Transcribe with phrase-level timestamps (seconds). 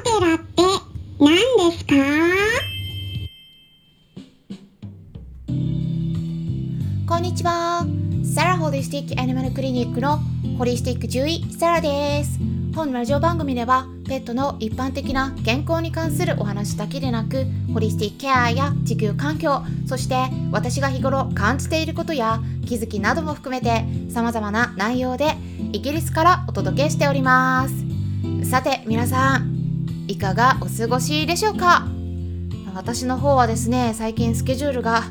[0.00, 0.62] テラって
[1.18, 1.34] 何
[1.70, 1.94] ですか？
[7.08, 7.84] こんにちは。
[8.24, 10.20] サラホリスティックアニマルクリニックの
[10.56, 12.38] ホリスティック獣医サラです。
[12.74, 17.44] 本ラジオ番組ではペットの一般的な健康に関するお話だけでなく
[17.74, 20.14] ホリスティックケアや地球環境そして
[20.52, 25.34] 私が日頃感じていることや気づきなども含めて様々な内容で
[25.72, 29.57] イギリスからお届けしておりますさて皆さん
[30.08, 31.86] いかがお過ごしでしょうか？
[32.74, 35.02] 私の方はですね最近スケジュールが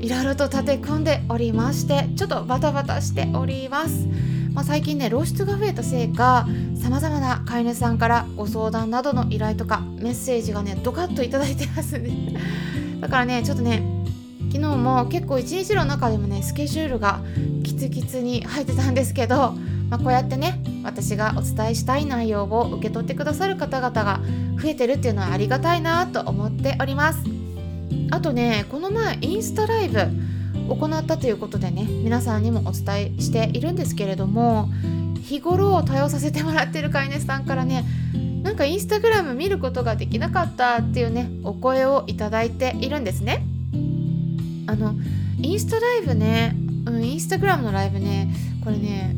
[0.00, 4.08] いろいろと立て込んでおりましてちょっとバタバタしております、
[4.54, 6.46] まあ、最近ね露出が増えたせいか
[6.80, 12.10] さまざまな飼い主さんからご相談などの依頼とかメッセージがねドカッといただいてますね。
[13.00, 13.82] だからねちょっとね
[14.50, 17.20] 昨日も結構一日の中でもねスケジュールが
[17.64, 19.54] キツキツに入ってたんですけど、
[19.90, 24.20] まあ、こうやってね私がお伝えしたい内容を受け取ってくださる方々が
[24.60, 27.20] 増えてるっていうのはありがたいなと思っております。
[28.10, 29.98] あとねこの前インスタライブ
[30.68, 34.68] 行ったということでね皆さんにもお伝えしているんですけれども
[35.22, 37.84] 日頃を対応させてもらってる飼い主さんからね
[38.42, 43.44] なんかインスタグラム見ることができなかったっていうねお声をいただいているんですね。
[44.66, 44.94] あの
[45.40, 46.54] インスタライブね、
[46.86, 49.16] うん、インスタグラムのライブねこれね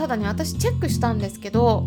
[0.00, 1.86] ただね私チェックしたんですけど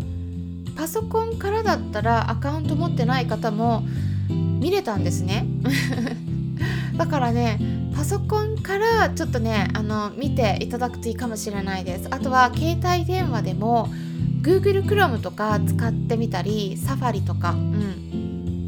[0.76, 3.82] パソコンからだったらアカウント持ってない方も
[4.28, 5.44] 見れたんですね。
[6.96, 7.58] だからね
[7.92, 12.06] パソコンからちょっとねあの見ていただくといいかもしれないです。
[12.08, 13.88] あとは携帯電話でも
[14.42, 18.13] Google Chrome とか使ってみたりサファリとか、うん、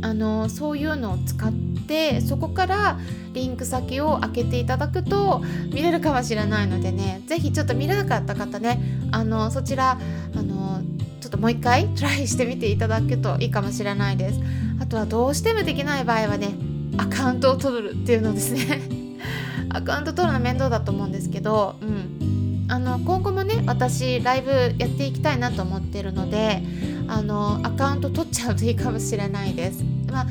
[0.06, 3.00] あのそういうのを使ってそこから
[3.32, 9.98] リンク先を開けていただくと見れるかもしれないのでね是非ちょっと見れなかった方ねあのそちら
[10.36, 10.80] あの
[11.20, 14.40] ちょっともう一回 トライしてみていただくといいかもしれないです。
[14.78, 16.54] あとはどうしてもできない場合はね
[16.98, 18.82] アカウントを取るっていうのですね。
[19.70, 26.62] アカウント取るの面倒だと思うんですけど、うん、あの今後もね私ライブやっていきたいなと思ってるので
[27.08, 29.95] あのアカウント取っちゃうといいかもしれないです。
[30.16, 30.26] まあ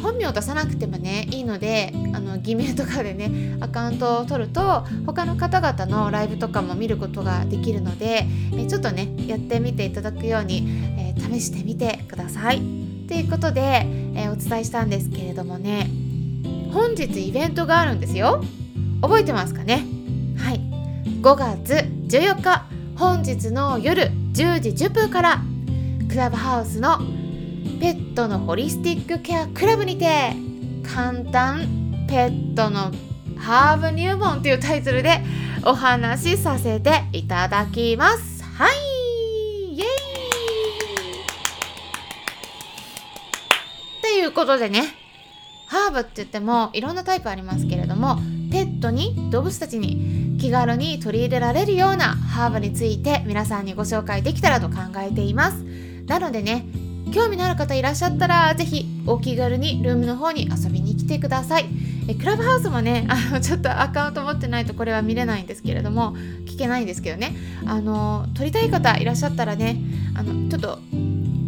[0.00, 10.68] 本名を出さなくてもねいいのであの偽名とかでねアカウントを取ると他の方々のライブとかも見ることができるのでえちょっとねやってみていただくように、
[10.98, 12.58] えー、試してみてください。
[13.08, 13.60] ということで、
[14.14, 15.90] えー、お伝えしたんですけれどもね
[16.72, 18.42] 本日イベントがあるんですよ。
[19.02, 19.84] 覚えてますかね？
[20.38, 20.60] はい
[21.22, 21.72] 5月
[22.08, 22.64] 14日
[22.96, 25.42] 本日の夜10時10分から
[26.08, 26.98] クラブハウスの
[27.80, 30.32] ペットのホリスティックケアクラブにて
[30.82, 32.92] 簡単ペットの
[33.38, 35.20] ハーブ入門というタイトルで
[35.64, 38.42] お話しさせていただきます。
[38.44, 39.88] はいイエーイ。
[44.02, 44.84] ということでね
[45.66, 48.16] ハーブって言ってもいろんなタイプありますけれども
[48.52, 55.64] ペットに動物たちに気軽に取り入れられるようなハーブについて皆さんにご紹介できたらと考えています。
[56.06, 56.66] なのでね
[57.12, 61.66] 興味のある方いらっしゃったら是非お気軽にルームの方に遊びに来てください。
[62.06, 66.14] えクラブハウスもね あのちょっとアカウント持ってないとこれは見れないんですけれども
[66.46, 67.34] 聞けないんですけどね。
[67.66, 69.78] あの撮りたい方いらっしゃったらね
[70.14, 70.78] あのちょっと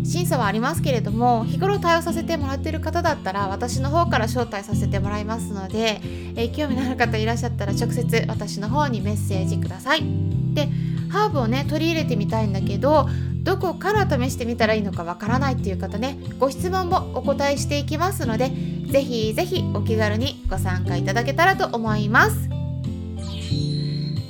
[0.04, 6.00] 審査はありますけれども日頃対応させてもらってる方だったら私の方から招待させてもらいますので、
[6.36, 10.04] え、興味のある方いらっしゃったら直接私の方にメッセージください。
[10.54, 10.68] で
[11.08, 13.08] ハーブをね取り入れてみたいんだけど
[13.46, 18.50] どこから試してみたらいいのかわからないっていう方ねご質問もお答えしていきますので
[18.90, 22.50] ぜひぜひお気軽にご参加いただけたらと思います。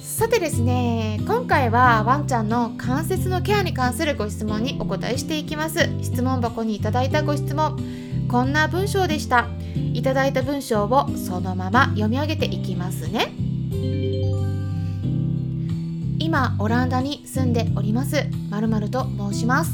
[0.01, 5.91] さてですね今回はワンちゃんの関節のケアに関するご質問にお答えしていきます。
[6.03, 7.79] 質問箱にいただいたご質問
[8.29, 9.47] こんな文章でした。
[9.95, 13.33] いただいた文章をそのまま読み上げていきますね。
[16.27, 18.25] 今オランダに住んでおります。
[18.51, 19.71] まるまると申します。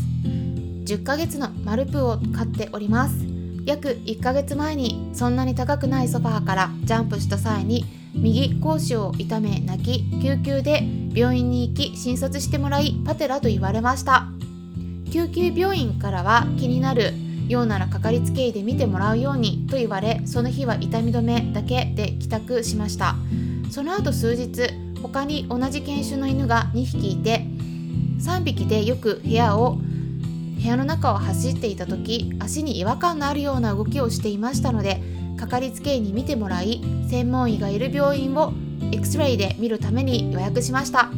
[0.84, 3.25] 10ヶ月のマルプを飼っております。
[3.64, 10.82] 約1ヶ月前にそんなに高くないソファーからジャンプした際に右講師を痛め泣き救急で
[11.14, 14.26] 病院に行き診察してもらいパテラと言われました。
[15.10, 17.14] 救急病院からは気になる
[17.48, 23.16] ようならかかりつけ医で見てもらうようにと言われその日は痛み止めだけで帰宅しました。
[23.70, 27.44] その後数日他に同じ犬種の犬が2匹いて
[28.20, 29.78] 3匹でよく部屋を
[30.56, 35.02] 部屋の中を走っていた時足に違和感のあるような動きをしていましたので
[35.37, 38.52] かかりつけ医に見てもらい専門医がいる病院を
[38.93, 41.10] X レイで見るために予約しました。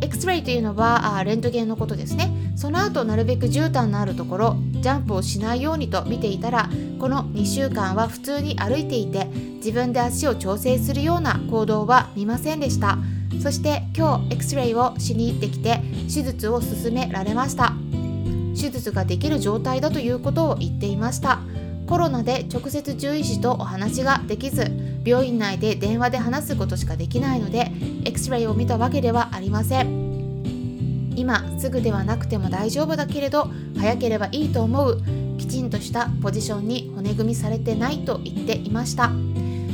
[0.00, 2.30] X-ray というのはあレントゲンのことですね。
[2.56, 6.68] その後なるべく絨毯のあるところジャンプをしないようにと見ていたら
[7.00, 9.24] この2週間は普通に歩いていて
[9.56, 12.98] 自分で足を調整するような行動は見ませんでした。
[13.42, 17.72] そして今日 X-ray をしに行ってきて手術を進められました。
[18.54, 21.38] 手術ができる状態だということを言っていました。
[21.86, 24.70] コロナで直接獣医師とお話ができず
[25.02, 27.72] 病院内で電話で話すことしかできないので
[28.04, 30.03] X-ray を見たわけではありません。
[31.16, 35.02] 今すぐではなくても大丈夫だけれど早ければいいと思う
[35.38, 39.10] きちんとしたポジションに骨組みされてないと言っていました。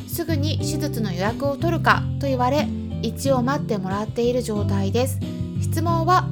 [0.08, 2.68] すぐに手術の予約を取るかと言われ
[3.02, 5.18] 一応待ってもらっている状態です。
[5.62, 6.28] 質問は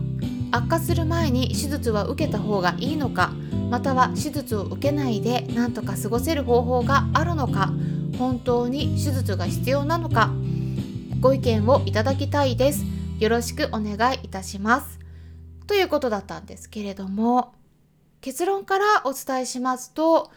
[0.51, 3.33] 悪化する前に手術は受けた方がいいのか
[3.71, 7.71] または手術を受けないでなんとか過ごせる方法があるのか
[8.19, 10.33] 本当に手術が必要なのか
[11.21, 12.85] ご意見をいただきたいです。
[13.19, 14.98] よろしくお願いいたします。
[15.69, 17.55] ということだったんですけれども
[18.21, 20.33] 結論からお伝えしますと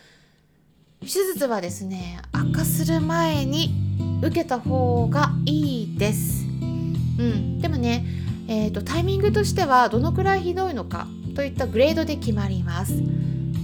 [1.02, 3.74] 手術はですね悪化する前に
[4.22, 6.46] 受けた方がいいです。
[6.46, 7.60] うん。
[7.60, 8.06] でもね
[8.48, 13.02] えーと、タイミングとしてはどのくらいひどいのかといったグレードで決まります。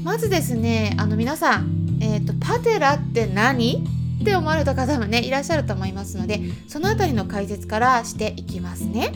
[0.04, 3.84] まずですねあの皆さん、えーと、パテラって何
[4.22, 9.12] って思われた方もねいらっしゃると思いますのでその辺りの解説からしていきますね。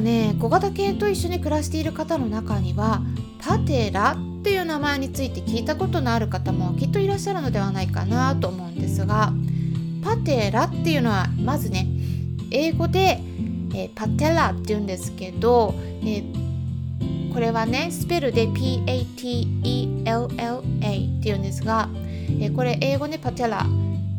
[0.00, 3.02] ね小型犬と一緒に暮らしている方の中には
[3.38, 9.32] パテラっていう名前について聞いたことのある方もきっといらっしゃるのではないかなと思うんですが
[10.02, 11.86] パテラっていうのはまずね
[12.50, 13.20] 英語で、
[13.74, 19.98] えー、パテラっていうんですけど、えー、これはねスペルで PATELLA
[20.60, 21.88] っていうんですが、
[22.40, 23.66] えー、これ英語でパテラ。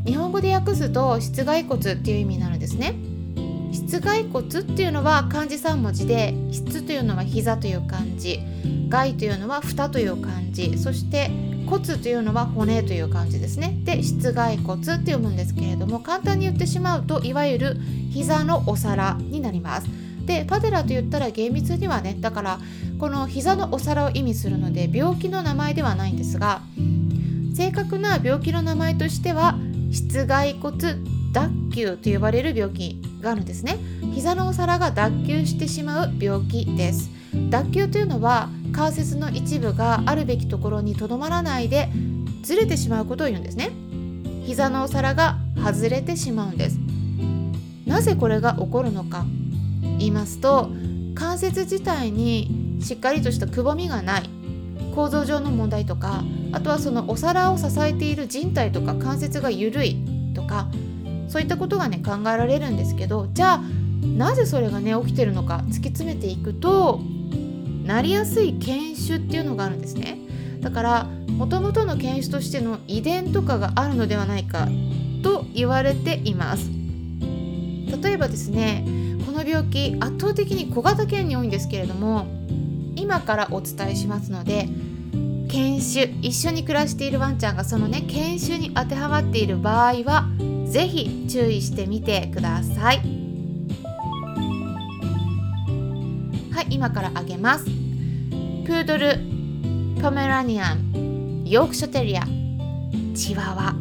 [0.05, 2.95] 日本語で訳すと室外骨っていう意味になるんですね。
[3.79, 8.41] 室外骨っていうのは漢字3文字で室というのは膝という漢字
[8.89, 11.31] 外というのは蓋という漢字そして
[11.65, 13.79] 骨というのは骨という感じですね。
[13.85, 17.77] で室外骨って読むんですけれども簡単に言ってしまうといわゆる
[18.11, 19.87] 膝のお皿になります。
[20.25, 22.59] でパデラと言ったら厳密にはねだから
[22.99, 26.61] この膝のお皿を意味するので病気の名前ではないんですが
[27.55, 29.57] 正確な病気の名前としては
[29.91, 30.95] 室外骨
[31.31, 33.77] 脱臼と呼ばれる病気があるんですね。
[34.13, 37.09] 膝のお皿が脱臼してしまう病気です。
[37.49, 41.89] 脱臼というのは関節の一部があるべきところにとどまらないで
[42.43, 43.71] ずれてしまうことを言うんですね。
[44.45, 46.79] 膝のお皿が外れてしまうんです。
[47.85, 49.25] なぜこれが起こるのか。
[49.81, 50.69] 言いますと
[51.15, 54.29] 関節自体にしっかりとしたくぼみがない。
[54.95, 59.97] 構造上の問題とかあとはそのお皿を支えている人体とか関節が緩い
[60.33, 60.67] とか
[61.29, 63.61] そういったことがね考えられるんですけどじゃあ
[64.03, 66.99] なぜそれがね起きてるのか突き詰めていくと
[67.85, 70.17] なりやすい犬種っていうのがあるんですね。
[70.61, 74.67] だからもともとの犬種としての遺伝とかがあるのではないか
[75.23, 76.69] と言われています。
[78.03, 78.83] 例えばですね
[79.25, 82.27] この病気圧倒的に小型犬に多いんですけれども
[82.95, 84.69] 今からお伝えしますので
[85.49, 90.27] 犬種一緒に暮らしているワンちゃんがそのね犬種に当てはまっている場合は
[90.71, 92.97] 是非注意してみてください。
[96.51, 97.65] はい今からあげます。
[97.65, 99.17] プードル
[99.99, 102.21] ポメラニアンヨークシャーテリア
[103.15, 103.73] チワワ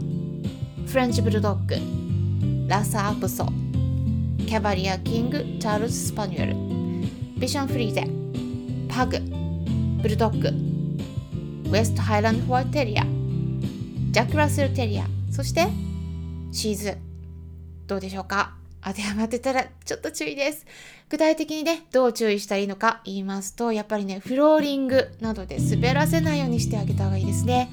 [0.87, 1.76] フレンチブルドッグ
[2.66, 3.45] ラサアプソ
[4.47, 6.54] キャバリアキングチャールズ・スパニエル
[7.38, 8.09] ビションフリーゼ
[8.88, 9.18] パグ
[10.00, 10.49] ブルドッグ
[11.68, 15.68] ウェストハイランドホワイトテリアジャック・ラッセル・テリアそして
[16.52, 16.99] シーズー
[17.87, 18.55] どうでしょうか？
[18.85, 20.67] 当てはまってたらちょっと注意です。
[21.09, 27.71] 具体的にね、どう注意したらいいのか言いますと、やっぱりね、フローリングなどで滑らせないようにしてあげた方がいいですね。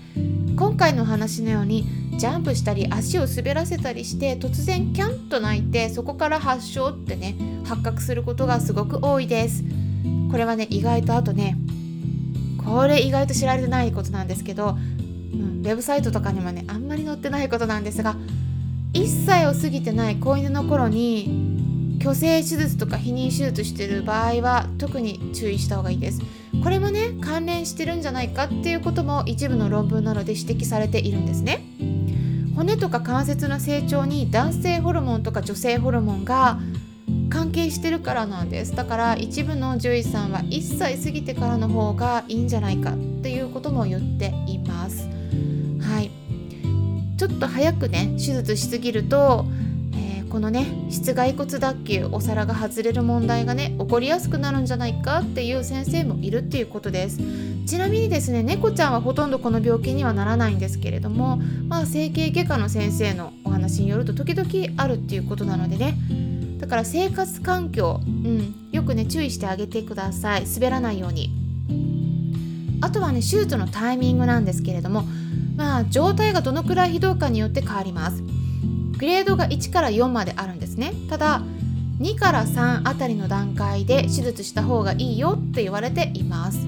[0.56, 1.86] 今回の話のように、
[2.18, 9.66] ジャンプしたり足を滑らせたりして突然キャンと泣いてそこから発症ってね発覚することがすごく多いです
[10.32, 11.58] これはね意外とあとね
[12.64, 14.72] これ意外と知られてないことなんですけど、う
[15.36, 18.16] ん、ウェブサイトとかにもねあんまり載ってないことなんですが
[18.96, 21.30] 1歳を過ぎてない子犬の頃に
[22.00, 26.22] 虚勢手術とか避妊手術してる場合は特に注意した方がいいです。
[26.64, 31.66] これもね関連してるんじゃないかっていうことも一部の論文などで指摘されているんですね。
[32.56, 36.58] 骨とか関節の成長に男性ホルモンとか女性ホルモンが
[37.30, 38.74] 関係してるからなんです。
[38.78, 45.15] だから一部の獣医さんは1歳過ぎてからの方がいいんじゃないかっていうことも言っています。
[47.18, 49.46] ちょっと早くね手術しすぎると、
[49.94, 57.20] えー、このね室外骨脱臼お皿が外れる問題がね起こりやすくなるんじゃないかっていう先生もいるっていうことです。
[57.66, 65.98] ちなみにですね猫ちゃんはほとんどこの病気にはならないんですけれどもまあ整形外科の先生のお話によると時々あるっていうことなのでね。
[66.60, 70.46] だから生活環境、うん、よくね注意してあげてください。
[70.46, 71.32] 滑らないように。
[72.82, 75.06] あとはね手術のタイミングなんですけれども
[75.56, 78.22] まあ状態がどのくらいひどいかによって変わります。
[78.98, 80.94] グレードが1から4まであるんですね。
[81.10, 81.42] ただ
[82.00, 86.60] 2から3あたりの段階で手術した方がいいよって言われています。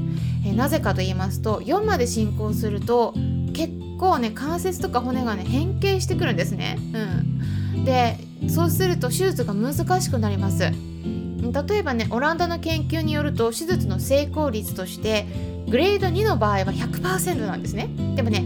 [0.45, 3.13] えなぜかと言いますと4まで進行すると
[3.53, 6.77] 結構ね関節とか骨がね変形してくるんですね。
[7.73, 7.85] うん。
[7.85, 8.17] で
[8.49, 10.59] そうすると手術が難しくなります。
[10.59, 15.25] 例えばねオランダの研究によると手術の成功率として
[15.69, 17.89] グレード2の場合は100%なんですね。
[18.15, 18.43] でもね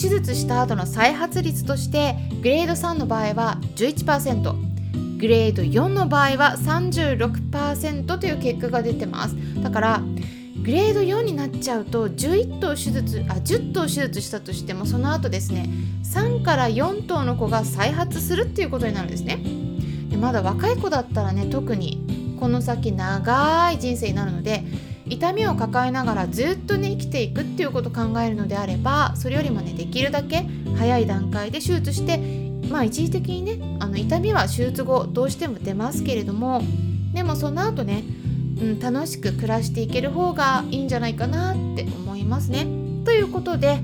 [0.00, 9.36] 手術した後の再発率としてグレード3の場合は11%グレード4の場合は36%という結果が出てます。
[9.62, 10.02] だから
[10.62, 15.70] グレード4になっちゃうと11頭手術あ10頭手術したとしてもその後ですね
[16.04, 19.42] 3から4頭の子が再発するっていうことになるんですね。
[20.08, 24.64] でまだ若い子だったらね特にこの先長い人生になるので
[25.10, 30.46] 痛みを抱えながらずっとね生きていくっていうことを考えるのであればそれよりもねできるだけ
[30.78, 32.18] 早い段階で手術して
[32.68, 36.62] まあ一時的にねあの痛みは手術後どうしても出ますけれども
[37.12, 38.04] でもその後ね、
[38.60, 42.66] うん、楽しく暮らしていける方がいいんじゃないかなって思いますね。
[43.04, 43.80] ということで、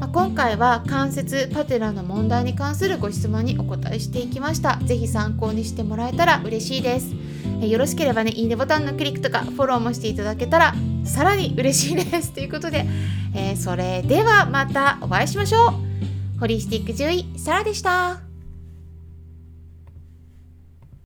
[0.00, 4.78] まあ、今回は関節パテラの問題に関するご質問にお答えしていきました。
[4.84, 7.12] 是非参考にしてもらえたら嬉しいです。
[7.66, 10.74] よろしければねいいねボタンのクリックとかフォローもしていただけたら
[11.04, 12.32] さらに嬉しいです。
[12.34, 12.86] ということで、
[13.34, 15.68] えー、それではまたお会いしましょ
[16.36, 16.40] う。
[16.40, 18.27] ホリスティック獣医サラでした。